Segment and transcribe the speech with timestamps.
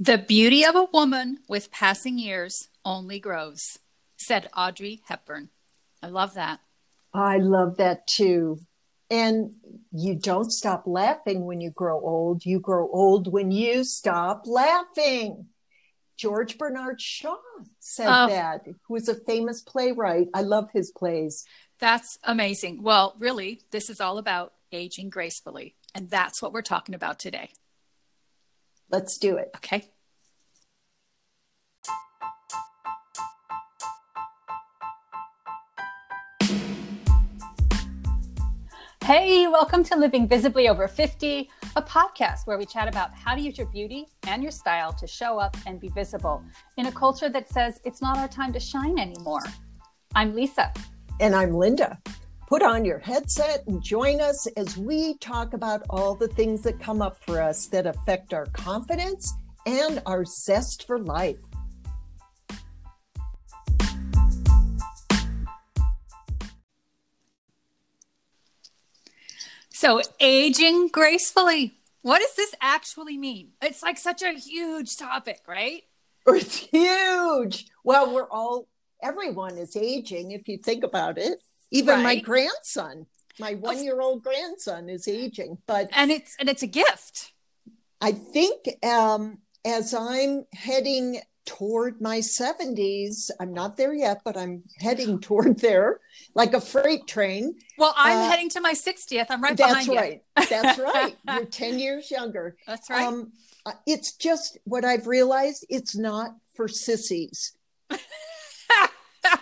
[0.00, 3.78] The beauty of a woman with passing years only grows,
[4.16, 5.48] said Audrey Hepburn.
[6.00, 6.60] I love that.
[7.12, 8.60] I love that too.
[9.10, 9.50] And
[9.90, 12.44] you don't stop laughing when you grow old.
[12.44, 15.46] You grow old when you stop laughing.
[16.16, 17.36] George Bernard Shaw
[17.80, 18.28] said oh.
[18.28, 20.28] that, who is a famous playwright.
[20.32, 21.44] I love his plays.
[21.80, 22.82] That's amazing.
[22.82, 25.74] Well, really, this is all about aging gracefully.
[25.92, 27.50] And that's what we're talking about today.
[28.90, 29.50] Let's do it.
[29.56, 29.84] Okay.
[39.04, 43.40] Hey, welcome to Living Visibly Over 50, a podcast where we chat about how to
[43.40, 46.42] use your beauty and your style to show up and be visible
[46.76, 49.42] in a culture that says it's not our time to shine anymore.
[50.14, 50.72] I'm Lisa.
[51.20, 51.98] And I'm Linda.
[52.48, 56.80] Put on your headset and join us as we talk about all the things that
[56.80, 59.34] come up for us that affect our confidence
[59.66, 61.36] and our zest for life.
[69.68, 71.74] So, aging gracefully.
[72.00, 73.50] What does this actually mean?
[73.60, 75.82] It's like such a huge topic, right?
[76.26, 77.66] It's huge.
[77.84, 78.68] Well, we're all,
[79.02, 81.42] everyone is aging if you think about it.
[81.70, 82.02] Even right.
[82.02, 83.06] my grandson,
[83.38, 85.58] my one year old grandson is aging.
[85.66, 87.32] But, and it's, and it's a gift.
[88.00, 93.30] I think um, as I'm heading toward my 70s.
[93.40, 96.00] I'm not there yet, but I'm heading toward there
[96.34, 97.54] like a freight train.
[97.78, 99.26] Well, I'm uh, heading to my 60th.
[99.30, 100.12] I'm right that's behind right.
[100.12, 100.20] you.
[100.36, 100.62] That's right.
[100.62, 100.78] That's
[101.26, 101.38] right.
[101.38, 102.56] You're 10 years younger.
[102.66, 103.06] That's right.
[103.06, 103.32] Um,
[103.64, 107.54] uh, it's just what I've realized it's not for sissies.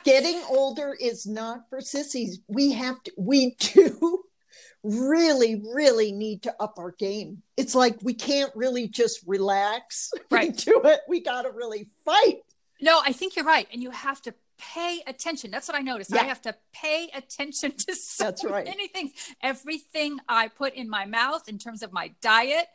[0.07, 2.39] Getting older is not for sissies.
[2.47, 4.23] We have to, we do
[4.85, 7.43] really, really need to up our game.
[7.57, 10.57] It's like we can't really just relax right.
[10.57, 11.01] do it.
[11.09, 12.39] We got to really fight.
[12.81, 13.67] No, I think you're right.
[13.73, 15.51] And you have to pay attention.
[15.51, 16.13] That's what I noticed.
[16.15, 16.21] Yeah.
[16.21, 18.65] I have to pay attention to so That's right.
[18.65, 19.11] many things.
[19.43, 22.67] Everything I put in my mouth in terms of my diet,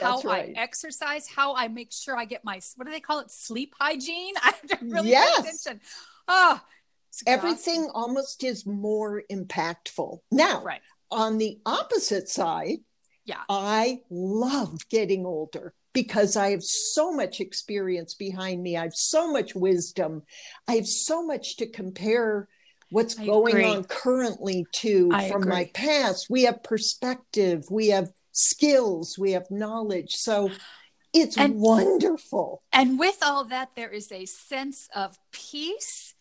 [0.00, 0.54] how right.
[0.56, 3.30] I exercise, how I make sure I get my what do they call it?
[3.30, 4.34] Sleep hygiene.
[4.42, 5.42] I have to really yes.
[5.42, 5.80] pay attention.
[6.28, 6.60] Oh,
[7.26, 10.18] everything almost is more impactful.
[10.30, 10.80] Now, right
[11.10, 12.78] on the opposite side,
[13.24, 18.76] yeah, I love getting older because I have so much experience behind me.
[18.76, 20.22] I have so much wisdom.
[20.66, 22.48] I have so much to compare
[22.90, 23.64] what's I going agree.
[23.64, 25.52] on currently to I from agree.
[25.52, 26.28] my past.
[26.30, 30.14] We have perspective, we have skills, we have knowledge.
[30.14, 30.50] So
[31.12, 32.62] it's and, wonderful.
[32.72, 36.14] And with all that, there is a sense of peace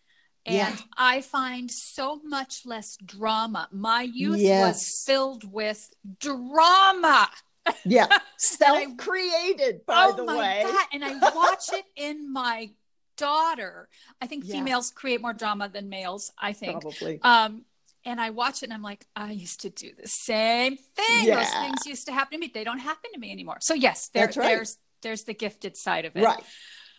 [0.48, 0.76] and yeah.
[0.98, 3.68] I find so much less drama.
[3.72, 4.66] My youth yes.
[4.66, 7.30] was filled with drama.
[7.84, 10.64] Yeah, self created, by oh the my way.
[10.64, 10.86] God.
[10.94, 12.70] And I watch it in my
[13.18, 13.90] daughter.
[14.22, 14.54] I think yeah.
[14.54, 16.82] females create more drama than males, I think.
[16.82, 17.20] Probably.
[17.24, 17.66] Um,
[18.06, 21.26] and I watch it and I'm like, I used to do the same thing.
[21.28, 21.42] Yeah.
[21.42, 22.52] Those things used to happen to me.
[22.54, 23.58] They don't happen to me anymore.
[23.60, 24.36] So yes, there, right.
[24.36, 26.24] there's there's the gifted side of it.
[26.24, 26.42] Right.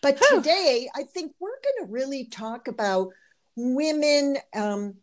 [0.02, 3.08] But today I think we're gonna really talk about
[3.58, 4.94] women um,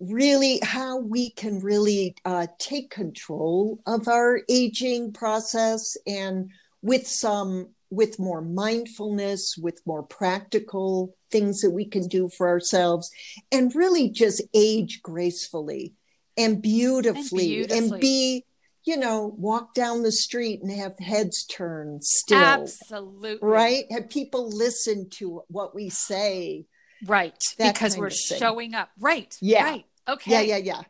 [0.00, 6.50] really how we can really uh, take control of our aging process and
[6.82, 13.10] with some with more mindfulness with more practical things that we can do for ourselves
[13.50, 15.92] and really just age gracefully
[16.36, 17.90] and beautifully and, beautifully.
[17.90, 18.44] and be
[18.84, 22.38] you know, walk down the street and have heads turned still.
[22.38, 23.46] Absolutely.
[23.46, 23.84] Right?
[23.90, 26.64] Have people listen to what we say
[27.06, 27.36] Right.
[27.58, 28.90] because we're showing up.
[28.98, 29.36] Right.
[29.40, 29.64] Yeah.
[29.64, 29.84] Right.
[30.08, 30.32] Okay.
[30.32, 30.82] Yeah, yeah, yeah.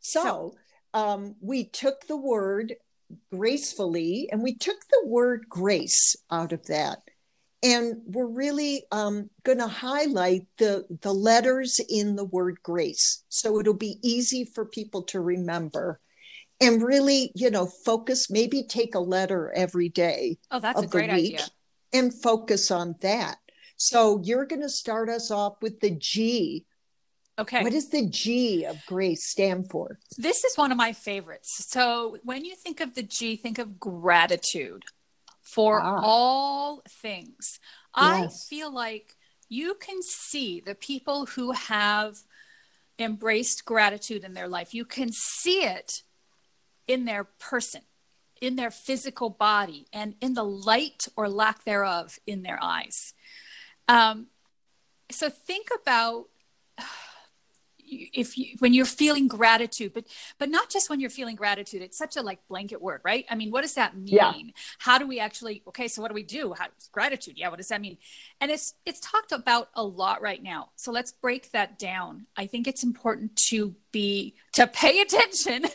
[0.00, 0.54] So, so
[0.94, 2.74] um, we took the word
[3.30, 6.98] gracefully and we took the word grace out of that.
[7.64, 13.22] And we're really um, going to highlight the, the letters in the word grace.
[13.28, 16.00] So it'll be easy for people to remember
[16.60, 20.38] and really, you know, focus, maybe take a letter every day.
[20.50, 21.44] Oh, that's a great idea.
[21.92, 23.38] And focus on that.
[23.82, 26.66] So you're going to start us off with the G.
[27.36, 27.64] Okay.
[27.64, 29.98] What does the G of grace stand for?
[30.16, 31.66] This is one of my favorites.
[31.68, 34.84] So when you think of the G, think of gratitude
[35.42, 36.00] for ah.
[36.00, 37.58] all things.
[37.96, 38.46] Yes.
[38.46, 39.16] I feel like
[39.48, 42.18] you can see the people who have
[43.00, 44.72] embraced gratitude in their life.
[44.72, 46.04] You can see it
[46.86, 47.80] in their person,
[48.40, 53.14] in their physical body, and in the light or lack thereof in their eyes.
[53.88, 54.28] Um,
[55.10, 56.26] so think about
[57.78, 60.06] if you when you're feeling gratitude but
[60.38, 63.26] but not just when you're feeling gratitude it's such a like blanket word right?
[63.28, 64.06] I mean what does that mean?
[64.14, 64.32] Yeah.
[64.78, 66.54] how do we actually okay so what do we do?
[66.54, 67.34] How gratitude.
[67.36, 67.98] Yeah what does that mean?
[68.40, 70.70] And it's it's talked about a lot right now.
[70.76, 72.26] So let's break that down.
[72.36, 75.66] I think it's important to be to pay attention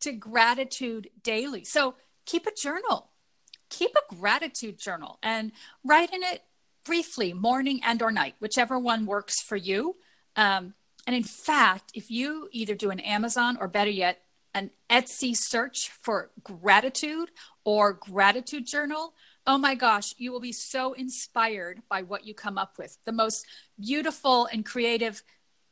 [0.00, 1.64] to gratitude daily.
[1.64, 1.94] So
[2.26, 3.10] keep a journal.
[3.70, 5.50] Keep a gratitude journal and
[5.84, 6.42] write in it
[6.84, 9.96] briefly morning and or night whichever one works for you
[10.36, 10.74] um,
[11.06, 14.22] and in fact, if you either do an Amazon or better yet,
[14.54, 17.30] an Etsy search for gratitude
[17.64, 19.14] or gratitude journal,
[19.46, 22.96] oh my gosh, you will be so inspired by what you come up with.
[23.04, 23.44] The most
[23.78, 25.22] beautiful and creative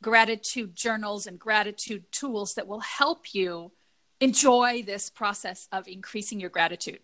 [0.01, 3.71] gratitude journals and gratitude tools that will help you
[4.19, 6.99] enjoy this process of increasing your gratitude.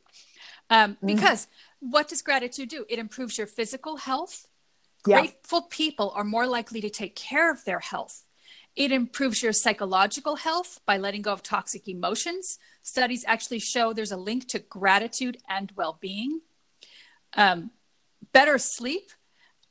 [0.70, 1.08] Um, mm.
[1.08, 1.48] Because
[1.80, 2.86] what does gratitude do?
[2.90, 4.48] It improves your physical health,
[5.08, 5.22] yeah.
[5.22, 8.26] Grateful people are more likely to take care of their health.
[8.76, 12.60] It improves your psychological health by letting go of toxic emotions.
[12.84, 16.42] Studies actually show there's a link to gratitude and well being.
[17.34, 17.72] Um,
[18.34, 19.12] better sleep.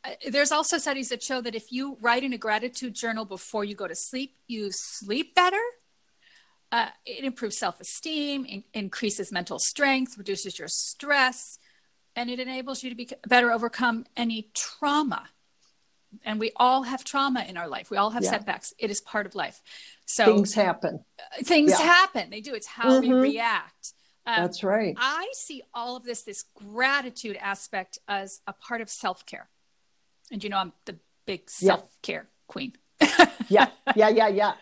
[0.04, 3.64] Uh, there's also studies that show that if you write in a gratitude journal before
[3.64, 5.60] you go to sleep, you sleep better.
[6.70, 11.58] Uh, it improves self esteem, in- increases mental strength, reduces your stress,
[12.14, 15.28] and it enables you to be better overcome any trauma.
[16.24, 17.90] And we all have trauma in our life.
[17.90, 18.30] We all have yeah.
[18.30, 18.72] setbacks.
[18.78, 19.60] It is part of life.
[20.06, 21.04] So things happen.
[21.18, 21.84] uh, things yeah.
[21.84, 22.30] happen.
[22.30, 22.54] They do.
[22.54, 23.12] It's how mm-hmm.
[23.12, 23.92] we react.
[24.26, 24.94] Um, that's right.
[24.98, 29.48] I see all of this this gratitude aspect as a part of self-care.
[30.30, 32.46] And you know i'm the big self-care yeah.
[32.46, 32.72] queen.
[33.50, 33.68] Yeah.
[33.96, 34.52] Yeah yeah yeah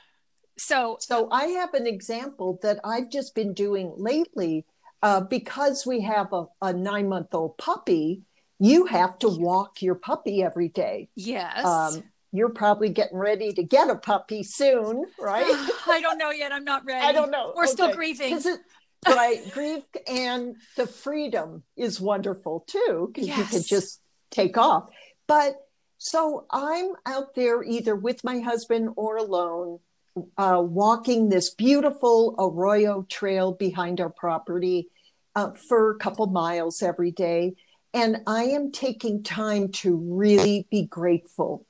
[0.59, 4.65] so so i have an example that i've just been doing lately
[5.03, 8.23] uh, because we have a, a nine month old puppy,
[8.59, 11.09] you have to walk your puppy every day.
[11.15, 11.65] Yes.
[11.65, 15.45] Um, you're probably getting ready to get a puppy soon, right?
[15.87, 16.53] I don't know yet.
[16.53, 17.07] I'm not ready.
[17.07, 17.53] I don't know.
[17.55, 17.73] We're okay.
[17.73, 18.37] still grieving.
[18.37, 18.61] It,
[19.07, 19.39] right.
[19.53, 23.39] Grief and the freedom is wonderful too, because yes.
[23.39, 24.01] you can just
[24.31, 24.89] take off.
[25.27, 25.55] But
[25.99, 29.79] so I'm out there either with my husband or alone
[30.39, 34.89] uh, walking this beautiful Arroyo trail behind our property
[35.35, 37.55] uh, for a couple miles every day.
[37.93, 41.67] And I am taking time to really be grateful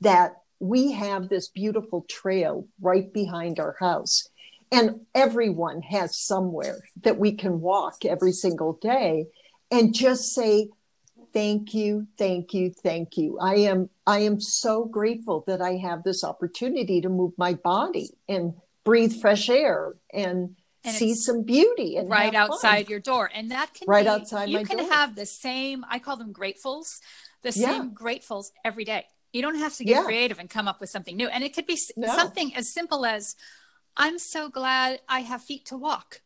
[0.00, 4.28] that we have this beautiful trail right behind our house.
[4.70, 9.26] And everyone has somewhere that we can walk every single day
[9.70, 10.68] and just say,
[11.32, 16.02] thank you thank you thank you i am i am so grateful that i have
[16.02, 18.54] this opportunity to move my body and
[18.84, 22.90] breathe fresh air and, and see some beauty and right outside fun.
[22.90, 24.90] your door and that can right be, outside you can door.
[24.90, 27.00] have the same i call them gratefuls
[27.42, 30.04] the same gratefuls every day you don't have to get yeah.
[30.04, 32.08] creative and come up with something new and it could be no.
[32.14, 33.36] something as simple as
[33.96, 36.20] i'm so glad i have feet to walk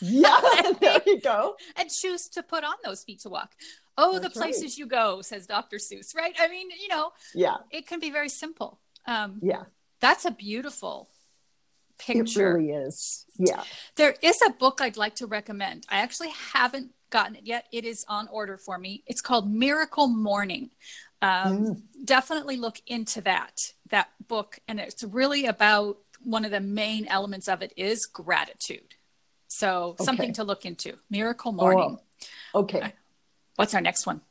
[0.00, 0.40] yeah
[0.80, 3.52] there you go and choose to put on those feet to walk.
[3.96, 4.78] Oh That's the places right.
[4.78, 6.34] you go says dr seuss right?
[6.38, 7.56] I mean you know yeah.
[7.70, 8.80] it can be very simple.
[9.06, 9.64] Um yeah.
[10.00, 11.08] that's a beautiful
[11.98, 13.26] picture it really is.
[13.38, 13.62] Yeah.
[13.96, 15.86] There is a book i'd like to recommend.
[15.88, 17.66] I actually haven't gotten it yet.
[17.72, 19.02] It is on order for me.
[19.06, 20.70] It's called miracle morning.
[21.22, 21.82] Um, mm.
[22.04, 23.60] definitely look into that
[23.90, 24.58] that book.
[24.68, 28.94] And it's really about one of the main elements of it is gratitude
[29.50, 30.04] so okay.
[30.04, 31.98] something to look into miracle morning
[32.54, 32.92] oh, okay
[33.60, 34.22] What's our next one?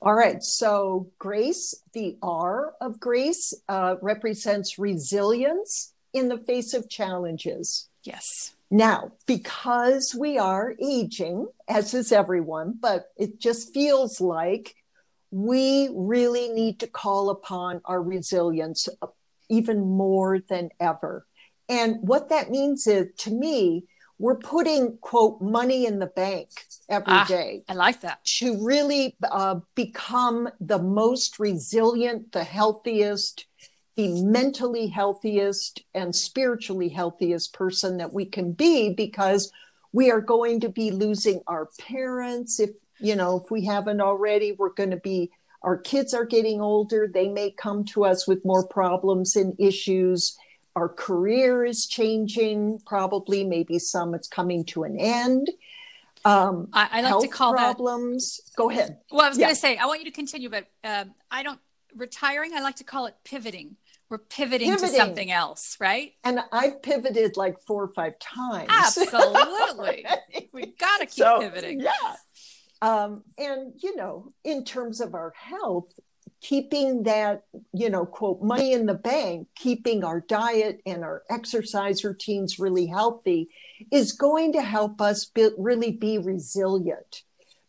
[0.00, 0.40] All right.
[0.40, 7.88] So, grace, the R of grace, uh, represents resilience in the face of challenges.
[8.04, 8.54] Yes.
[8.70, 14.76] Now, because we are aging, as is everyone, but it just feels like
[15.32, 19.08] we really need to call upon our resilience uh,
[19.48, 21.26] even more than ever.
[21.68, 23.86] And what that means is, to me,
[24.18, 26.48] we're putting quote money in the bank
[26.88, 27.62] every ah, day.
[27.68, 28.24] I like that.
[28.24, 33.46] to really uh, become the most resilient, the healthiest,
[33.96, 39.52] the mentally healthiest, and spiritually healthiest person that we can be because
[39.92, 42.58] we are going to be losing our parents.
[42.58, 45.30] If you know if we haven't already we're going to be
[45.62, 47.08] our kids are getting older.
[47.12, 50.36] They may come to us with more problems and issues
[50.78, 55.50] our career is changing, probably, maybe some it's coming to an end.
[56.24, 58.36] Um, I, I like to call problems.
[58.36, 58.98] That, Go ahead.
[59.10, 59.46] Well, I was yeah.
[59.46, 61.60] going to say, I want you to continue, but um, I don't,
[61.96, 63.76] retiring, I like to call it pivoting.
[64.08, 66.12] We're pivoting, pivoting, to something else, right?
[66.24, 68.68] And I've pivoted like four or five times.
[68.70, 70.06] Absolutely.
[70.54, 71.80] We've got to keep so, pivoting.
[71.80, 72.14] Yeah.
[72.80, 75.92] Um, and, you know, in terms of our health,
[76.40, 82.04] keeping that, you know, quote, money in the bank, keeping our diet and our exercise
[82.04, 83.48] routines really healthy
[83.90, 87.22] is going to help us be, really be resilient.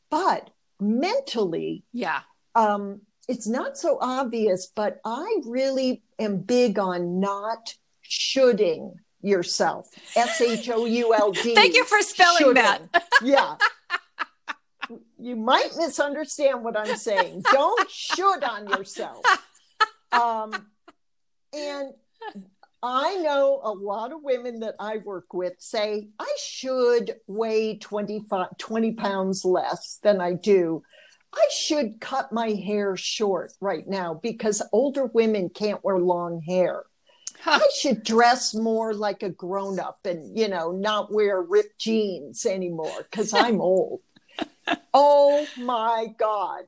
[0.09, 0.49] But
[0.79, 2.21] mentally, yeah.
[2.55, 9.89] Um, it's not so obvious, but I really am big on not shoulding yourself.
[10.15, 11.53] S H O U L D.
[11.55, 12.63] Thank you for spelling shoulding.
[12.63, 13.07] that.
[13.23, 13.55] yeah.
[15.19, 17.43] You might misunderstand what I'm saying.
[17.51, 19.23] Don't should on yourself.
[20.11, 20.65] Um,
[21.53, 21.93] and
[22.81, 28.57] I know a lot of women that I work with say, I should weigh 25,
[28.57, 30.81] 20 pounds less than I do.
[31.33, 36.85] I should cut my hair short right now because older women can't wear long hair.
[37.41, 37.59] Huh.
[37.61, 42.45] I should dress more like a grown up and, you know, not wear ripped jeans
[42.45, 43.99] anymore because I'm old.
[44.93, 46.65] Oh my God.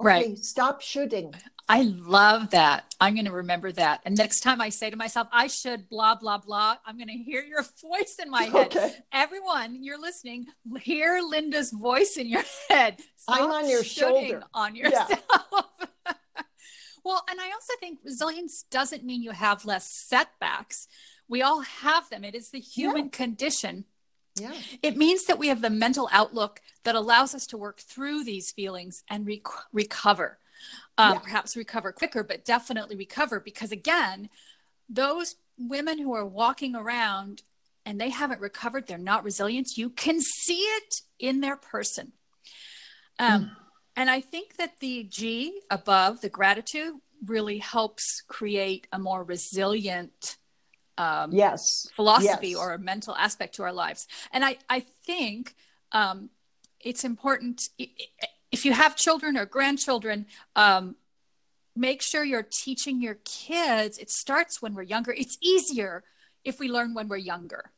[0.00, 0.38] Okay, right.
[0.38, 1.34] Stop shooting.
[1.68, 2.94] I love that.
[2.98, 4.00] I'm going to remember that.
[4.06, 7.14] And next time I say to myself, I should blah, blah, blah, I'm going to
[7.14, 8.68] hear your voice in my head.
[8.68, 8.94] Okay.
[9.12, 10.46] Everyone, you're listening,
[10.80, 13.00] hear Linda's voice in your head.
[13.16, 14.42] Stop I'm on your shoulder.
[14.54, 15.10] On yourself.
[15.10, 16.12] Yeah.
[17.04, 20.88] well, and I also think resilience doesn't mean you have less setbacks.
[21.28, 23.10] We all have them, it is the human yeah.
[23.10, 23.84] condition.
[24.40, 24.52] Yeah.
[24.82, 28.50] It means that we have the mental outlook that allows us to work through these
[28.52, 29.42] feelings and rec-
[29.72, 30.38] recover
[30.98, 31.18] um, yeah.
[31.20, 34.28] perhaps recover quicker, but definitely recover because, again,
[34.88, 37.42] those women who are walking around
[37.86, 42.12] and they haven't recovered, they're not resilient, you can see it in their person.
[43.18, 43.50] Um, mm.
[43.96, 50.36] And I think that the G above, the gratitude, really helps create a more resilient
[50.98, 52.58] um, yes philosophy yes.
[52.58, 55.54] or a mental aspect to our lives and i i think
[55.92, 56.28] um,
[56.80, 57.70] it's important
[58.50, 60.26] if you have children or grandchildren,
[60.56, 60.96] um,
[61.76, 63.98] make sure you're teaching your kids.
[63.98, 65.12] It starts when we're younger.
[65.12, 66.04] It's easier
[66.44, 67.72] if we learn when we're younger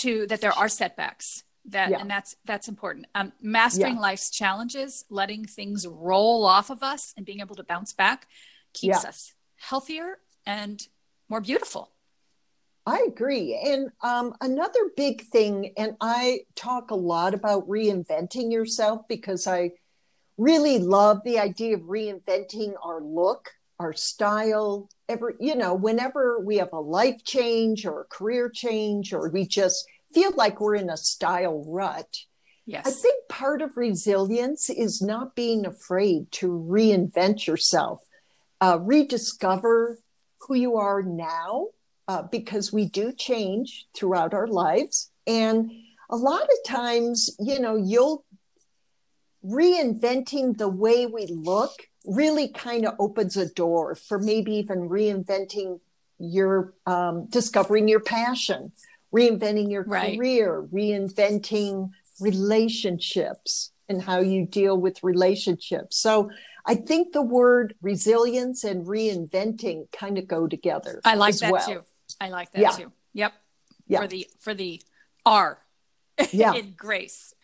[0.00, 1.98] to that there are setbacks that yeah.
[1.98, 4.00] and that's that's important um, mastering yeah.
[4.00, 8.26] life's challenges letting things roll off of us and being able to bounce back
[8.74, 9.08] keeps yeah.
[9.08, 10.88] us healthier and
[11.28, 11.90] more beautiful
[12.88, 13.60] I agree.
[13.62, 19.72] And um, another big thing, and I talk a lot about reinventing yourself because I
[20.38, 24.88] really love the idea of reinventing our look, our style.
[25.06, 29.46] Every, you know, whenever we have a life change or a career change, or we
[29.46, 32.20] just feel like we're in a style rut.
[32.64, 32.86] Yes.
[32.86, 38.00] I think part of resilience is not being afraid to reinvent yourself,
[38.62, 39.98] uh, rediscover
[40.40, 41.66] who you are now,
[42.08, 45.10] uh, because we do change throughout our lives.
[45.26, 45.70] And
[46.10, 48.24] a lot of times, you know, you'll
[49.44, 51.72] reinventing the way we look
[52.04, 55.80] really kind of opens a door for maybe even reinventing
[56.18, 58.72] your um, discovering your passion
[59.14, 60.16] reinventing your right.
[60.16, 66.28] career reinventing relationships and how you deal with relationships so
[66.66, 71.66] i think the word resilience and reinventing kind of go together i like that well.
[71.66, 71.82] too
[72.20, 72.70] i like that yeah.
[72.70, 73.32] too yep
[73.86, 74.00] yeah.
[74.00, 74.80] for the for the
[75.24, 75.58] r
[76.32, 76.54] yeah.
[76.54, 77.34] in grace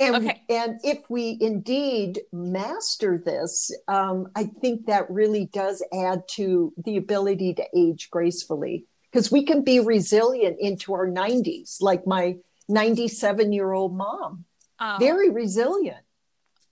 [0.00, 0.42] and, okay.
[0.48, 6.96] and if we indeed master this, um, I think that really does add to the
[6.96, 12.38] ability to age gracefully because we can be resilient into our 90s, like my
[12.70, 14.46] 97 year old mom.
[14.80, 16.02] Oh, very resilient.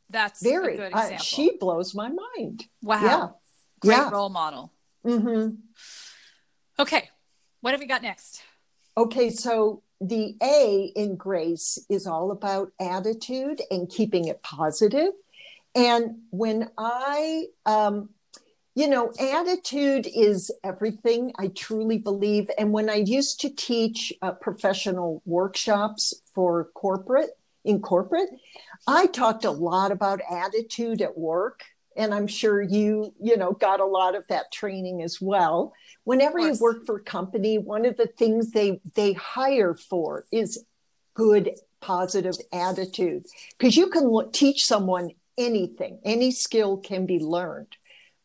[0.08, 0.80] That's very.
[0.80, 2.64] Uh, she blows my mind.
[2.82, 3.02] Wow.
[3.02, 3.28] Yeah.
[3.80, 4.10] Great yeah.
[4.10, 4.72] role model.
[5.04, 5.56] Mm-hmm.
[6.78, 7.10] Okay.
[7.60, 8.42] What have we got next?
[8.96, 9.30] Okay.
[9.30, 15.12] So the A in grace is all about attitude and keeping it positive.
[15.74, 18.10] And when I, um,
[18.74, 22.48] you know, attitude is everything, I truly believe.
[22.58, 27.30] And when I used to teach uh, professional workshops for corporate,
[27.64, 28.30] in corporate,
[28.86, 31.64] I talked a lot about attitude at work.
[31.98, 35.74] And I'm sure you, you know, got a lot of that training as well.
[36.04, 40.64] Whenever you work for a company one of the things they they hire for is
[41.14, 41.50] good
[41.80, 43.26] positive attitude
[43.58, 47.76] because you can lo- teach someone anything any skill can be learned.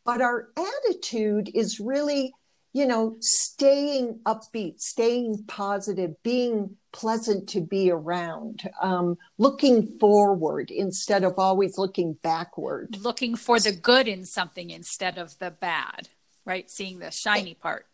[0.04, 2.32] But our attitude is really
[2.74, 11.24] you know staying upbeat staying positive being pleasant to be around um, looking forward instead
[11.24, 16.08] of always looking backward looking for the good in something instead of the bad
[16.44, 16.70] right?
[16.70, 17.86] Seeing the shiny part.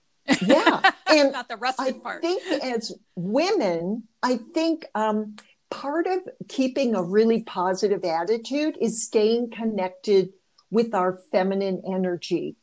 [0.42, 0.90] Yeah.
[1.10, 2.24] And not the rusted I part.
[2.24, 5.34] I think as women, I think um,
[5.68, 10.28] part of keeping a really positive attitude is staying connected
[10.70, 12.54] with our feminine energy.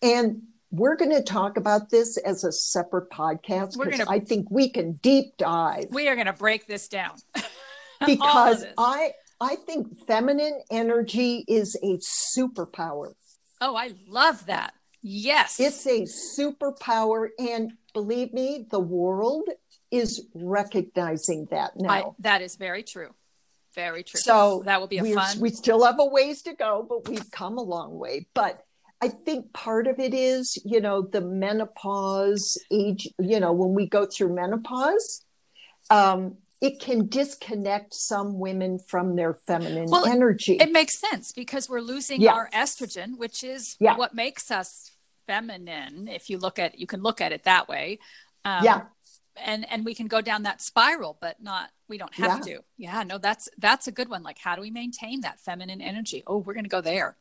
[0.00, 0.42] And
[0.76, 4.92] we're going to talk about this as a separate podcast because I think we can
[5.02, 5.86] deep dive.
[5.90, 7.16] We are going to break this down.
[8.06, 13.14] because I I think feminine energy is a superpower.
[13.60, 14.74] Oh, I love that.
[15.02, 15.60] Yes.
[15.60, 19.48] It's a superpower and believe me, the world
[19.90, 21.90] is recognizing that now.
[21.90, 23.14] I, that is very true.
[23.74, 24.18] Very true.
[24.18, 25.38] So that will be a fun.
[25.38, 28.26] We still have a ways to go, but we've come a long way.
[28.32, 28.65] But
[29.00, 33.86] I think part of it is, you know, the menopause age, you know, when we
[33.86, 35.24] go through menopause,
[35.90, 40.54] um, it can disconnect some women from their feminine well, energy.
[40.54, 43.96] It makes sense because we're losing our estrogen, which is yeah.
[43.96, 44.90] what makes us
[45.26, 46.08] feminine.
[46.08, 47.98] If you look at, you can look at it that way.
[48.44, 48.82] Um, yeah.
[49.36, 52.54] And and we can go down that spiral, but not we don't have yeah.
[52.54, 52.62] to.
[52.78, 54.22] Yeah, no, that's that's a good one.
[54.22, 56.22] Like, how do we maintain that feminine energy?
[56.26, 57.18] Oh, we're going to go there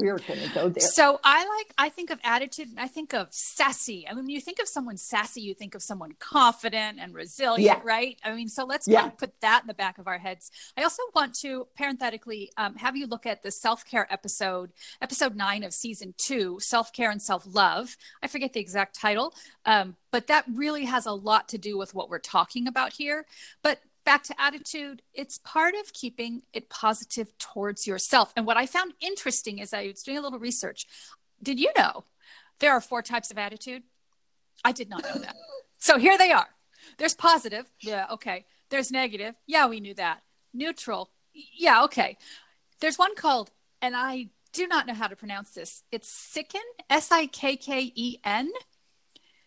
[0.00, 0.82] we're going to go there.
[0.82, 4.06] So I like, I think of attitude, and I think of sassy.
[4.08, 7.64] I mean, when you think of someone sassy, you think of someone confident and resilient,
[7.64, 7.80] yeah.
[7.84, 8.18] right?
[8.24, 9.00] I mean, so let's yeah.
[9.00, 10.50] kind of put that in the back of our heads.
[10.76, 15.36] I also want to parenthetically um, have you look at the self care episode, episode
[15.36, 17.96] nine of season two, self care and self love.
[18.22, 19.34] I forget the exact title,
[19.66, 23.26] um, but that really has a lot to do with what we're talking about here.
[23.62, 28.32] But back to attitude, it's part of keeping it positive towards yourself.
[28.34, 30.84] And what I found interesting is I was doing a little research.
[31.40, 32.02] Did you know
[32.58, 33.84] there are four types of attitude?
[34.64, 35.36] I did not know that.
[35.78, 36.48] so here they are.
[36.98, 37.70] There's positive.
[37.80, 38.46] Yeah, okay.
[38.68, 39.36] There's negative.
[39.46, 40.22] Yeah, we knew that.
[40.52, 41.10] Neutral.
[41.32, 42.18] Yeah, okay.
[42.80, 45.84] There's one called, and I do not know how to pronounce this.
[45.92, 48.50] It's Sikken, S I K K E N.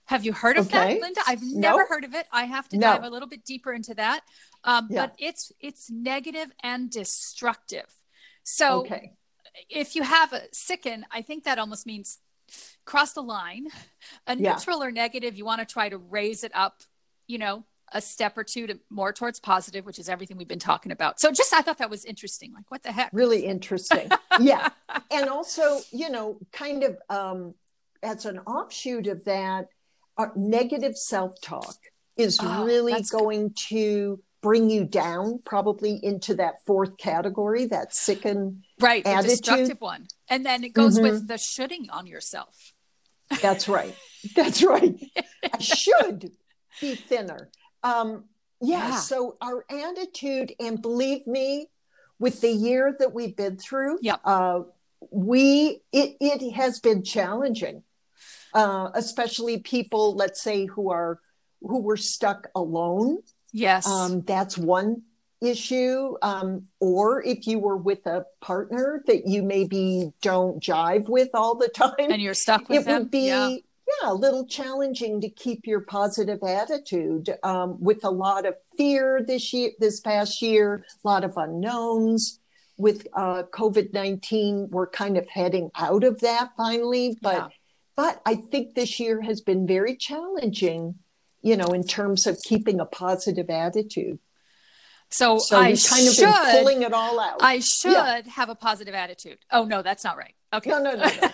[0.06, 0.96] Have you heard of okay.
[0.96, 1.22] that, Linda?
[1.26, 1.90] I've never nope.
[1.90, 2.26] heard of it.
[2.32, 2.94] I have to no.
[2.94, 4.22] dive a little bit deeper into that.
[4.64, 5.06] Um, yeah.
[5.06, 7.88] But it's it's negative and destructive.
[8.44, 9.14] So okay.
[9.70, 12.20] if you have a sicken, I think that almost means
[12.86, 13.68] cross the line.
[14.28, 14.54] A yeah.
[14.54, 16.82] neutral or negative, you want to try to raise it up,
[17.28, 20.60] you know, a step or two to more towards positive, which is everything we've been
[20.60, 21.20] talking about.
[21.20, 22.54] So just I thought that was interesting.
[22.54, 23.10] Like what the heck?
[23.14, 24.10] Really interesting.
[24.40, 24.70] yeah.
[25.12, 27.54] And also, you know, kind of um
[28.02, 29.68] as an offshoot of that,
[30.17, 31.76] our negative self-talk
[32.17, 33.58] is oh, really going good.
[33.58, 39.23] to bring you down probably into that fourth category that sicken right attitude.
[39.23, 40.06] the destructive one.
[40.28, 41.04] And then it goes mm-hmm.
[41.04, 42.73] with the shooting on yourself.
[43.41, 43.95] That's right.
[44.36, 44.95] That's right.
[45.52, 46.32] I should
[46.82, 47.49] be thinner.
[47.84, 48.26] Um
[48.62, 51.67] yeah, yeah, so our attitude and believe me
[52.19, 54.62] with the year that we've been through yeah uh
[55.12, 57.84] we it, it has been challenging
[58.54, 61.20] uh, especially people, let's say, who are
[61.62, 63.20] who were stuck alone.
[63.52, 65.04] Yes, um, that's one
[65.42, 66.16] issue.
[66.22, 71.56] Um, or if you were with a partner that you maybe don't jive with all
[71.56, 72.82] the time, and you're stuck with them.
[72.82, 73.28] it them, would be.
[73.28, 73.50] Yeah.
[73.50, 74.12] yeah.
[74.12, 79.54] a little challenging to keep your positive attitude um, with a lot of fear this
[79.54, 82.39] year, this past year, a lot of unknowns
[82.78, 87.18] with uh, COVID 19, we're kind of heading out of that finally.
[87.22, 87.48] But yeah.
[87.95, 90.95] But I think this year has been very challenging,
[91.41, 94.19] you know, in terms of keeping a positive attitude.
[95.10, 97.38] So, so I kind of should, been pulling it all out.
[97.41, 98.21] I should yeah.
[98.27, 99.38] have a positive attitude.
[99.51, 100.34] Oh no, that's not right.
[100.51, 100.71] Okay.
[100.71, 101.29] No, no, no, no,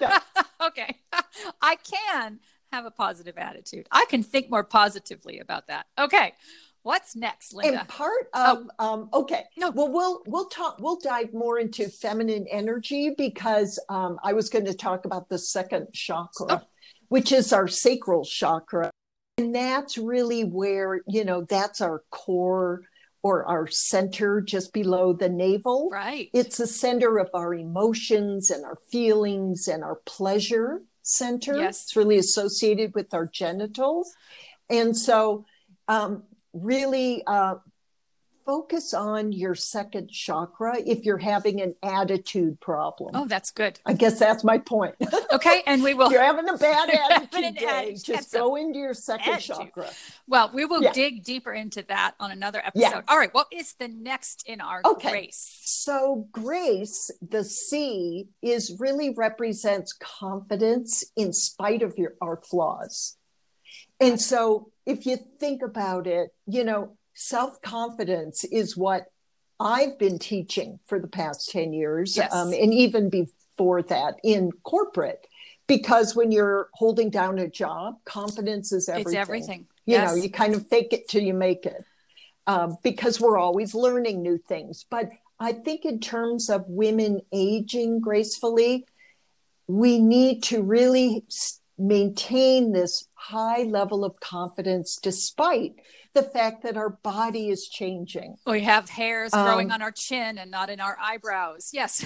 [0.00, 0.18] no.
[0.66, 0.98] okay.
[1.62, 2.40] I can
[2.72, 3.86] have a positive attitude.
[3.90, 5.86] I can think more positively about that.
[5.98, 6.34] Okay.
[6.82, 7.80] What's next, Linda?
[7.80, 8.84] And part of oh.
[8.84, 10.78] um, okay, no, well, we'll we'll talk.
[10.80, 15.38] We'll dive more into feminine energy because um, I was going to talk about the
[15.38, 16.60] second chakra, oh.
[17.08, 18.90] which is our sacral chakra,
[19.38, 22.82] and that's really where you know that's our core
[23.22, 25.88] or our center just below the navel.
[25.92, 26.30] Right.
[26.32, 31.56] It's the center of our emotions and our feelings and our pleasure center.
[31.56, 31.84] Yes.
[31.84, 34.12] It's really associated with our genitals,
[34.68, 35.44] and so.
[35.88, 37.56] Um, really uh,
[38.44, 43.10] focus on your second chakra if you're having an attitude problem.
[43.14, 43.78] Oh, that's good.
[43.86, 44.94] I guess that's my point.
[45.32, 46.10] Okay, and we will.
[46.12, 47.96] you're having a bad attitude day.
[48.02, 49.56] Just go into your second attitude.
[49.56, 49.88] chakra.
[50.26, 50.92] Well, we will yeah.
[50.92, 52.80] dig deeper into that on another episode.
[52.82, 53.00] Yeah.
[53.08, 55.10] All right, what is the next in our okay.
[55.10, 55.58] grace?
[55.62, 63.16] So, grace, the C, is really represents confidence in spite of your our flaws.
[64.02, 69.06] And so if you think about it, you know, self confidence is what
[69.60, 72.32] I've been teaching for the past 10 years, yes.
[72.34, 75.26] um, and even before that in corporate.
[75.68, 79.12] Because when you're holding down a job, confidence is everything.
[79.12, 79.66] It's everything.
[79.86, 80.10] You yes.
[80.10, 81.84] know, you kind of fake it till you make it.
[82.48, 84.84] Um, because we're always learning new things.
[84.90, 88.84] But I think in terms of women aging gracefully,
[89.68, 91.24] we need to really
[91.78, 95.74] maintain this high level of confidence despite
[96.14, 98.36] the fact that our body is changing.
[98.46, 101.70] We have hairs growing um, on our chin and not in our eyebrows.
[101.72, 102.04] Yes.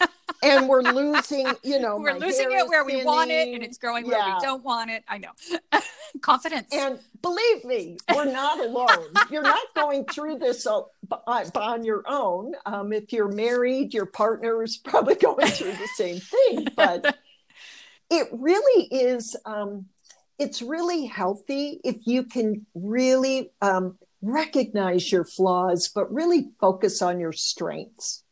[0.42, 4.06] and we're losing, you know, we're losing it where we want it and it's growing
[4.06, 4.10] yeah.
[4.10, 5.04] where we don't want it.
[5.08, 5.30] I know.
[6.20, 6.68] Confidence.
[6.72, 9.12] And believe me, we're not alone.
[9.30, 12.54] you're not going through this on your own.
[12.66, 16.68] Um, if you're married, your partner is probably going through the same thing.
[16.74, 17.16] But
[18.10, 19.86] it really is um,
[20.38, 27.20] it's really healthy if you can really um, recognize your flaws but really focus on
[27.20, 28.22] your strengths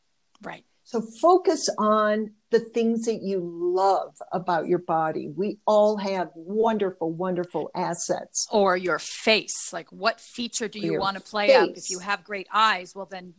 [0.42, 5.28] right so focus on the things that you love about your body.
[5.28, 8.46] We all have wonderful, wonderful assets.
[8.50, 9.70] Or your face.
[9.70, 11.56] Like, what feature do you want to play face.
[11.56, 11.68] up?
[11.76, 13.34] If you have great eyes, well, then,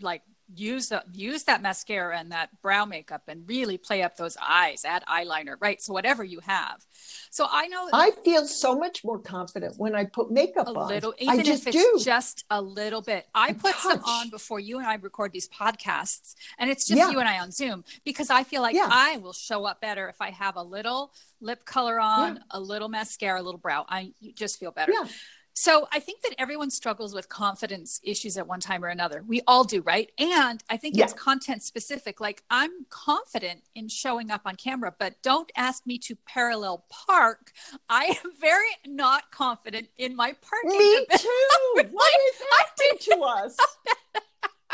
[0.00, 0.22] like,
[0.54, 4.84] use the, use that mascara and that brow makeup and really play up those eyes
[4.84, 6.84] add eyeliner right so whatever you have
[7.30, 10.78] so i know i feel so much more confident when i put makeup on a
[10.80, 12.00] on little even if it's do.
[12.02, 13.82] just a little bit i oh, put touch.
[13.82, 17.10] some on before you and i record these podcasts and it's just yeah.
[17.10, 18.88] you and i on zoom because i feel like yeah.
[18.90, 22.42] i will show up better if i have a little lip color on yeah.
[22.50, 24.92] a little mascara a little brow i just feel better
[25.54, 29.24] so I think that everyone struggles with confidence issues at one time or another.
[29.26, 30.10] We all do, right?
[30.18, 31.04] And I think yeah.
[31.04, 32.20] it's content specific.
[32.20, 37.52] Like I'm confident in showing up on camera, but don't ask me to parallel park.
[37.88, 40.78] I am very not confident in my parking.
[40.78, 41.88] Me too.
[41.92, 43.56] what is happening to us?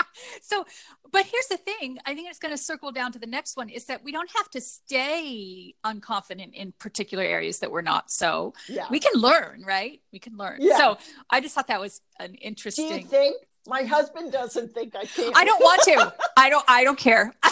[0.42, 0.64] so
[1.10, 3.68] but here's the thing i think it's going to circle down to the next one
[3.68, 8.52] is that we don't have to stay unconfident in particular areas that we're not so
[8.68, 8.86] yeah.
[8.90, 10.76] we can learn right we can learn yeah.
[10.76, 10.98] so
[11.30, 13.36] i just thought that was an interesting Do you think
[13.66, 17.32] my husband doesn't think i can i don't want to i don't i don't care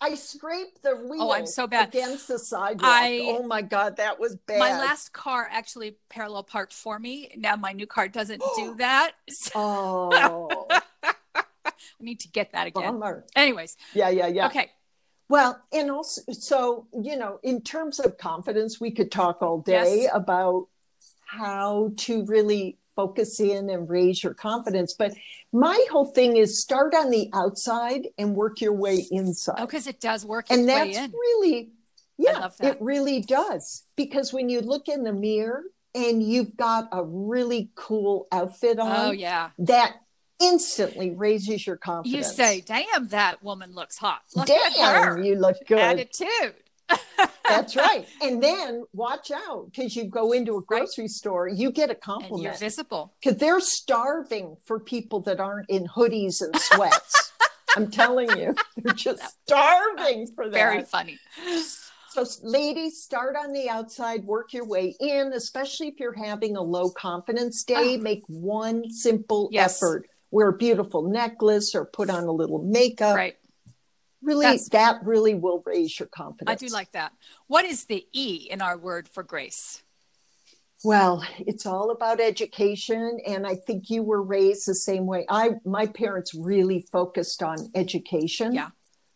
[0.00, 1.22] I scraped the wheel.
[1.22, 2.90] Oh, I'm so bad against the sidewalk.
[2.90, 4.58] I, oh my god, that was bad.
[4.58, 7.30] My last car actually parallel parked for me.
[7.36, 9.12] Now my new car doesn't do that.
[9.54, 10.66] oh.
[12.02, 12.98] I need to get that again.
[12.98, 13.24] Bummer.
[13.36, 13.76] Anyways.
[13.94, 14.46] Yeah, yeah, yeah.
[14.46, 14.70] Okay.
[15.28, 20.02] Well, and also, so, you know, in terms of confidence, we could talk all day
[20.02, 20.10] yes.
[20.12, 20.66] about
[21.24, 24.94] how to really focus in and raise your confidence.
[24.98, 25.14] But
[25.52, 29.54] my whole thing is start on the outside and work your way inside.
[29.58, 30.46] Oh, because it does work.
[30.50, 31.70] And that's really,
[32.18, 33.84] yeah, it really does.
[33.96, 35.62] Because when you look in the mirror
[35.94, 39.94] and you've got a really cool outfit oh, on, oh yeah, that
[40.42, 42.28] instantly raises your confidence.
[42.28, 44.22] You say, "Damn, that woman looks hot.
[44.34, 46.54] Look Damn, you look good." Attitude.
[47.48, 48.06] That's right.
[48.22, 51.10] And then watch out because you go into a grocery right.
[51.10, 52.34] store, you get a compliment.
[52.34, 57.32] And you're visible because they're starving for people that aren't in hoodies and sweats.
[57.76, 60.52] I'm telling you, they're just starving for that.
[60.52, 61.18] Very funny.
[62.10, 66.62] So, ladies, start on the outside, work your way in, especially if you're having a
[66.62, 67.96] low confidence day.
[67.98, 68.02] Oh.
[68.02, 69.82] Make one simple yes.
[69.82, 73.14] effort wear a beautiful necklace or put on a little makeup.
[73.14, 73.36] Right.
[74.22, 76.62] Really, That's, that really will raise your confidence.
[76.62, 77.12] I do like that.
[77.48, 79.82] What is the E in our word for grace?
[80.84, 85.24] Well, it's all about education, and I think you were raised the same way.
[85.28, 88.70] I my parents really focused on education yeah.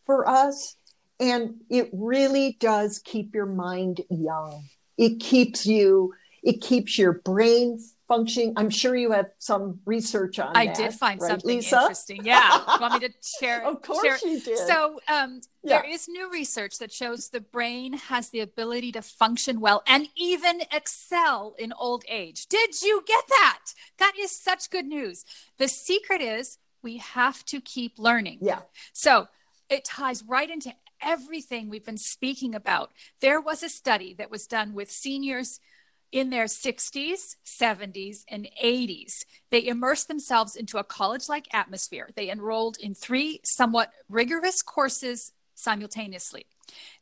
[0.05, 0.77] for us,
[1.19, 4.65] and it really does keep your mind young.
[4.97, 6.15] It keeps you.
[6.45, 8.53] It keeps your brain functioning.
[8.57, 11.77] I'm sure you have some research on I that, did find right, something Lisa?
[11.81, 12.25] interesting.
[12.25, 12.79] Yeah.
[12.81, 13.65] want me to share?
[13.67, 14.31] of course share?
[14.31, 14.59] you did.
[14.59, 15.81] So um, yeah.
[15.81, 20.09] there is new research that shows the brain has the ability to function well and
[20.17, 22.47] even excel in old age.
[22.47, 23.61] Did you get that?
[23.99, 25.25] That is such good news.
[25.59, 28.39] The secret is we have to keep learning.
[28.41, 28.61] Yeah.
[28.93, 29.29] So
[29.69, 32.91] it ties right into everything we've been speaking about.
[33.21, 35.61] There was a study that was done with seniors–
[36.13, 39.13] in their 60s, 70s, and 80s.
[39.51, 42.11] They immersed themselves into a college like atmosphere.
[42.15, 46.47] They enrolled in three somewhat rigorous courses simultaneously.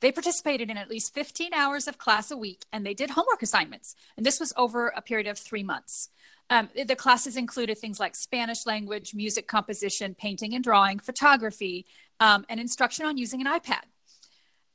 [0.01, 3.43] They participated in at least 15 hours of class a week and they did homework
[3.43, 3.95] assignments.
[4.17, 6.11] And this was over a period of three months.
[6.51, 11.87] Um, the classes included things like Spanish language, music composition, painting and drawing, photography,
[12.21, 13.83] um, and instruction on using an iPad.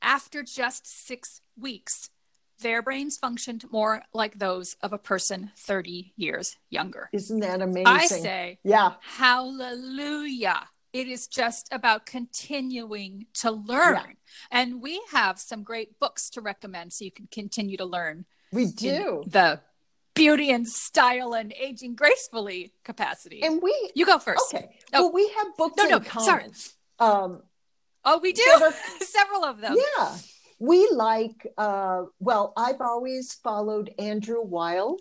[0.02, 2.10] After just six weeks,
[2.60, 7.08] their brains functioned more like those of a person 30 years younger.
[7.12, 7.86] Isn't that amazing?
[7.86, 8.94] I say, yeah.
[9.00, 10.68] Hallelujah.
[10.92, 13.94] It is just about continuing to learn.
[13.94, 14.12] Yeah.
[14.50, 18.24] And we have some great books to recommend so you can continue to learn.
[18.52, 19.22] We do.
[19.26, 19.60] The
[20.14, 23.42] beauty and style and aging gracefully capacity.
[23.42, 24.52] And we you go first.
[24.52, 24.68] Okay.
[24.92, 25.04] Oh.
[25.04, 25.74] Well, we have books.
[25.76, 26.44] No, no, sorry.
[26.98, 27.42] Um,
[28.04, 29.76] oh, we do are, several of them.
[29.76, 30.16] Yeah,
[30.60, 31.46] we like.
[31.58, 34.98] Uh, well, I've always followed Andrew Weil.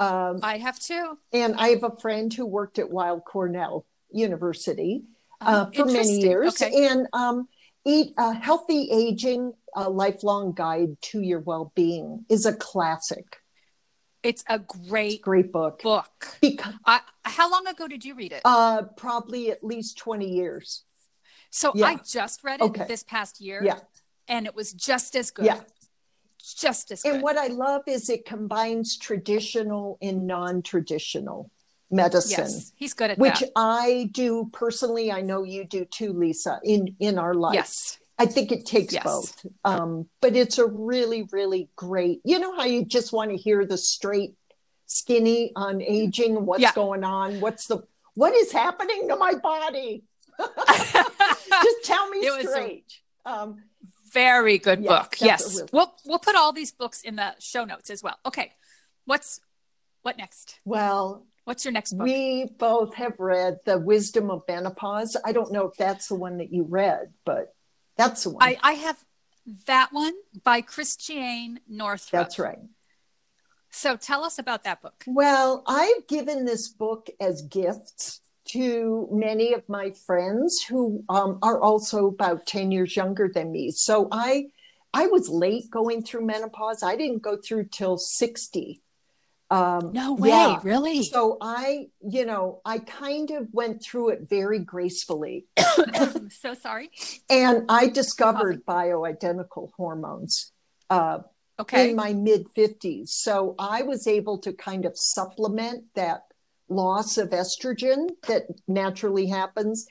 [0.00, 5.04] Um, I have too, and I have a friend who worked at Weill Cornell University
[5.40, 6.86] uh, oh, for many years, okay.
[6.86, 7.46] and um,
[7.84, 13.36] eat a healthy aging, a lifelong guide to your well-being is a classic.
[14.24, 15.82] It's a great, great book.
[15.82, 16.36] Book.
[16.40, 18.42] Because I, how long ago did you read it?
[18.44, 20.84] Uh, probably at least twenty years.
[21.50, 21.86] So yeah.
[21.86, 22.86] I just read it okay.
[22.88, 23.62] this past year.
[23.64, 23.78] Yeah,
[24.32, 25.44] and it was just as good.
[25.44, 25.60] Yeah,
[26.56, 27.14] just as good.
[27.14, 31.50] And what I love is it combines traditional and non-traditional
[31.90, 32.44] medicine.
[32.46, 33.22] Yes, he's good at that.
[33.22, 33.50] which that.
[33.54, 35.12] I do personally.
[35.12, 36.60] I know you do too, Lisa.
[36.64, 37.54] In in our life.
[37.54, 37.98] Yes.
[38.18, 39.02] I think it takes yes.
[39.02, 39.46] both.
[39.64, 42.20] Um, but it's a really, really great.
[42.24, 44.34] You know how you just want to hear the straight,
[44.86, 46.72] skinny on aging, what's yeah.
[46.72, 47.82] going on, what's the
[48.14, 50.04] what is happening to my body?
[50.38, 52.84] just tell me it straight.
[53.26, 53.62] um,
[54.12, 55.16] very good book.
[55.20, 58.18] Yes, really- we'll we'll put all these books in the show notes as well.
[58.26, 58.52] Okay,
[59.04, 59.40] what's
[60.02, 60.58] what next?
[60.64, 62.04] Well, What's your next book?
[62.04, 65.16] We both have read The Wisdom of Menopause.
[65.24, 67.52] I don't know if that's the one that you read, but
[67.96, 68.42] that's the one.
[68.44, 68.96] I, I have
[69.66, 72.12] that one by Christiane Northrup.
[72.12, 72.60] That's right.
[73.70, 75.02] So tell us about that book.
[75.06, 78.20] Well, I've given this book as gifts
[78.52, 83.70] to many of my friends who um, are also about 10 years younger than me.
[83.70, 84.46] So I
[84.94, 86.82] I was late going through menopause.
[86.82, 88.82] I didn't go through till 60.
[89.50, 90.60] Um, no way, yeah.
[90.62, 91.02] really?
[91.02, 95.46] So I, you know, I kind of went through it very gracefully.
[95.58, 96.90] I'm so sorry.
[97.28, 100.52] And I discovered bioidentical hormones
[100.88, 101.18] uh,
[101.60, 101.90] okay.
[101.90, 103.08] in my mid 50s.
[103.08, 106.22] So I was able to kind of supplement that
[106.74, 109.86] loss of estrogen that naturally happens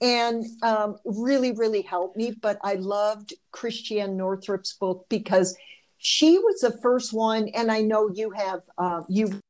[0.00, 2.32] and um, really, really helped me.
[2.40, 5.56] But I loved Christiane Northrup's book because
[5.98, 9.40] she was the first one, and I know you have uh, you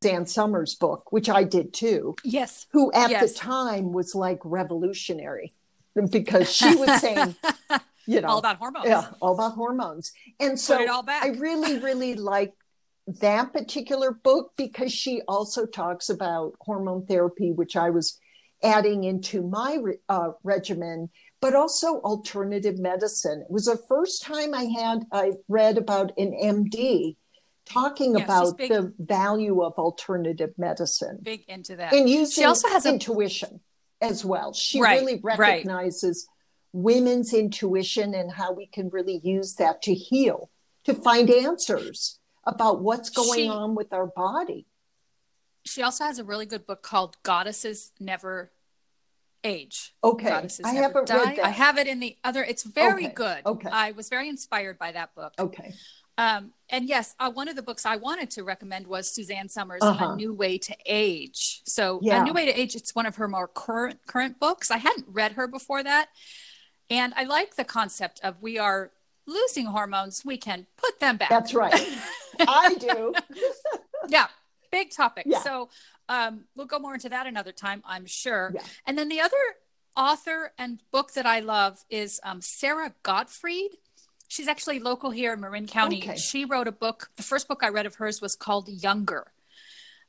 [0.00, 2.16] Dan Summers book, which I did too.
[2.22, 2.66] Yes.
[2.70, 3.32] Who at yes.
[3.32, 5.52] the time was like revolutionary
[6.10, 7.34] because she was saying,
[8.06, 8.86] you know, all about hormones.
[8.86, 10.12] Yeah, all about hormones.
[10.38, 12.52] And so I really, really like
[13.06, 18.18] that particular book because she also talks about hormone therapy, which I was
[18.62, 23.42] adding into my uh, regimen but also alternative medicine.
[23.42, 27.16] It was the first time I had I read about an MD
[27.66, 31.18] talking yeah, about big, the value of alternative medicine.
[31.22, 31.92] Big into that.
[31.92, 33.60] And using she also has intuition
[34.00, 34.06] a...
[34.06, 34.52] as well.
[34.52, 36.82] She right, really recognizes right.
[36.82, 40.50] women's intuition and how we can really use that to heal,
[40.84, 44.66] to find answers about what's going she, on with our body.
[45.64, 48.52] She also has a really good book called Goddesses Never
[49.42, 49.94] age.
[50.02, 50.30] Okay.
[50.30, 51.16] I haven't die.
[51.16, 51.44] read that.
[51.44, 52.42] I have it in the other.
[52.42, 53.14] It's very okay.
[53.14, 53.46] good.
[53.46, 53.68] Okay.
[53.70, 55.34] I was very inspired by that book.
[55.38, 55.74] Okay.
[56.18, 59.82] Um, and yes, uh, one of the books I wanted to recommend was Suzanne Somers'
[59.82, 60.12] uh-huh.
[60.12, 61.60] A New Way to Age.
[61.66, 62.22] So, yeah.
[62.22, 64.70] A New Way to Age, it's one of her more current current books.
[64.70, 66.08] I hadn't read her before that,
[66.88, 68.92] and I like the concept of we are
[69.26, 71.28] losing hormones, we can put them back.
[71.28, 71.74] That's right.
[72.40, 73.14] I do.
[74.08, 74.26] yeah,
[74.70, 75.26] big topic.
[75.28, 75.40] Yeah.
[75.40, 75.68] So,
[76.08, 78.52] um, we'll go more into that another time, I'm sure.
[78.54, 78.62] Yeah.
[78.86, 79.36] And then the other
[79.96, 83.72] author and book that I love is um, Sara Gottfried.
[84.28, 86.02] She's actually local here in Marin County.
[86.02, 86.16] Okay.
[86.16, 87.10] She wrote a book.
[87.16, 89.32] The first book I read of hers was called Younger.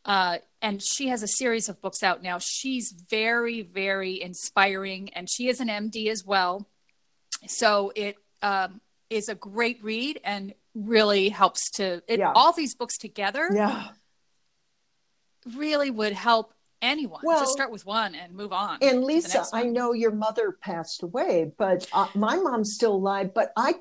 [0.06, 2.40] Uh, and she has a series of books out now.
[2.40, 6.68] She's very, very inspiring, and she is an MD as well.
[7.46, 12.32] So it um, is a great read and really helps to it, yeah.
[12.34, 13.50] all these books together.
[13.54, 13.90] Yeah
[15.56, 17.22] really would help anyone.
[17.24, 18.80] Well, Just start with one and move on.
[18.82, 23.34] And Lisa, I know your mother passed away, but uh, my mom's still alive.
[23.34, 23.76] But I,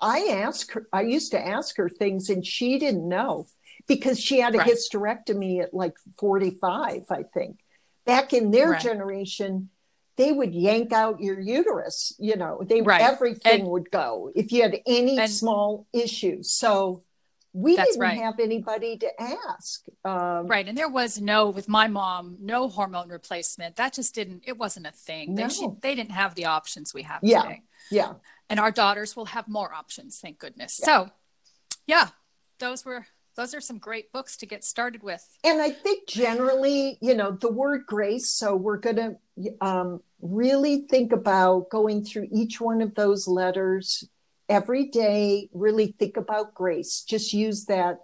[0.00, 0.86] I asked her.
[0.92, 3.46] I used to ask her things, and she didn't know
[3.86, 4.70] because she had a right.
[4.70, 7.58] hysterectomy at like forty-five, I think.
[8.06, 8.82] Back in their right.
[8.82, 9.70] generation,
[10.16, 12.14] they would yank out your uterus.
[12.18, 13.00] You know, they right.
[13.00, 16.42] everything and, would go if you had any and, small issue.
[16.42, 17.02] So
[17.52, 18.18] we didn't right.
[18.18, 19.84] have anybody to ask.
[20.04, 20.66] Um, right.
[20.66, 23.76] And there was no, with my mom, no hormone replacement.
[23.76, 25.34] That just didn't, it wasn't a thing.
[25.34, 25.46] No.
[25.46, 27.42] They, she, they didn't have the options we have yeah.
[27.42, 27.62] today.
[27.90, 28.14] Yeah.
[28.50, 30.80] And our daughters will have more options, thank goodness.
[30.80, 30.86] Yeah.
[30.86, 31.10] So,
[31.86, 32.08] yeah,
[32.58, 35.26] those were, those are some great books to get started with.
[35.42, 38.30] And I think generally, you know, the word grace.
[38.30, 39.16] So we're going to
[39.60, 44.08] um, really think about going through each one of those letters
[44.48, 47.98] every day really think about grace just use that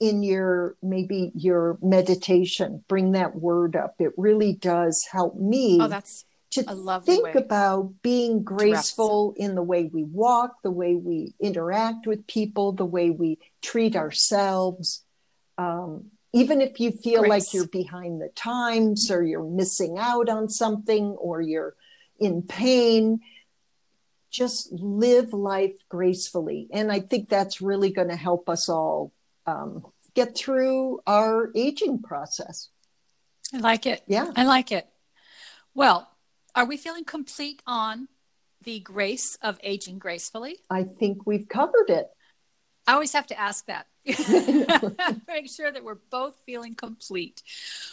[0.00, 5.88] in your maybe your meditation bring that word up it really does help me oh
[5.88, 6.24] that's
[6.64, 12.26] to think about being graceful in the way we walk the way we interact with
[12.26, 15.04] people the way we treat ourselves
[15.58, 17.30] um, even if you feel Grace.
[17.30, 21.74] like you're behind the times or you're missing out on something or you're
[22.18, 23.20] in pain
[24.30, 29.12] just live life gracefully and i think that's really going to help us all
[29.46, 29.84] um,
[30.16, 32.70] get through our aging process.
[33.54, 34.02] I like it.
[34.08, 34.32] Yeah.
[34.34, 34.88] I like it.
[35.74, 36.10] Well,
[36.56, 38.08] are we feeling complete on
[38.62, 40.56] the grace of aging gracefully?
[40.70, 42.08] I think we've covered it.
[42.86, 43.86] I always have to ask that.
[45.28, 47.42] Make sure that we're both feeling complete.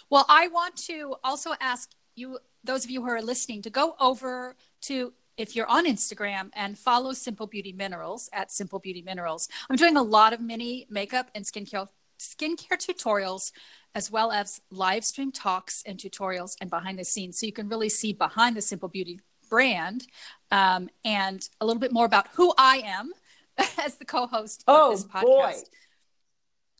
[0.09, 3.95] Well, I want to also ask you, those of you who are listening, to go
[3.99, 9.49] over to if you're on Instagram and follow Simple Beauty Minerals at Simple Beauty Minerals.
[9.69, 13.51] I'm doing a lot of mini makeup and skincare skincare tutorials
[13.95, 17.69] as well as live stream talks and tutorials and behind the scenes so you can
[17.69, 20.07] really see behind the Simple Beauty brand
[20.51, 23.11] um, and a little bit more about who I am
[23.77, 25.23] as the co-host oh, of this podcast.
[25.23, 25.53] Boy.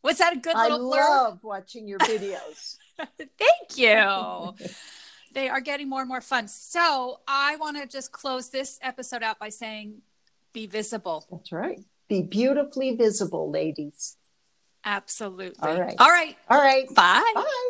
[0.04, 2.78] Was that a good little I love watching your videos.
[3.18, 4.54] Thank you.
[5.34, 6.48] they are getting more and more fun.
[6.48, 10.02] So I want to just close this episode out by saying
[10.52, 11.26] be visible.
[11.32, 11.80] That's right.
[12.10, 14.18] Be beautifully visible, ladies.
[14.86, 15.56] Absolutely.
[15.62, 15.96] All right.
[16.00, 16.38] All right.
[16.50, 16.88] All right.
[16.94, 17.32] Bye.
[17.36, 17.70] Bye.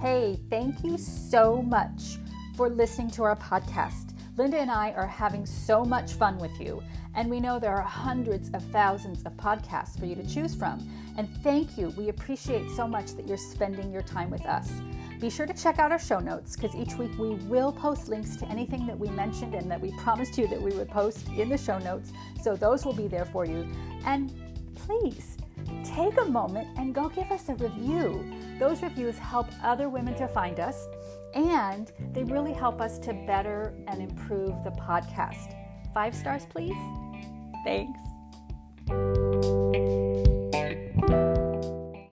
[0.00, 2.18] Hey, thank you so much
[2.56, 4.12] for listening to our podcast.
[4.36, 6.82] Linda and I are having so much fun with you,
[7.14, 10.84] and we know there are hundreds of thousands of podcasts for you to choose from.
[11.16, 11.90] And thank you.
[11.90, 14.72] We appreciate so much that you're spending your time with us.
[15.22, 18.34] Be sure to check out our show notes because each week we will post links
[18.38, 21.48] to anything that we mentioned and that we promised you that we would post in
[21.48, 22.12] the show notes.
[22.42, 23.68] So those will be there for you.
[24.04, 24.34] And
[24.74, 25.36] please
[25.84, 28.34] take a moment and go give us a review.
[28.58, 30.88] Those reviews help other women to find us
[31.36, 35.54] and they really help us to better and improve the podcast.
[35.94, 36.74] Five stars, please.
[37.64, 38.00] Thanks.